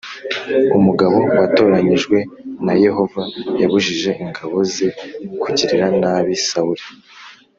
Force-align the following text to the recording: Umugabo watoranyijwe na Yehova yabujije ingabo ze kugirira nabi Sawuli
Umugabo 0.77 1.17
watoranyijwe 1.37 2.17
na 2.65 2.73
Yehova 2.83 3.21
yabujije 3.61 4.11
ingabo 4.23 4.57
ze 4.73 4.87
kugirira 5.41 5.85
nabi 6.01 6.33
Sawuli 6.49 6.83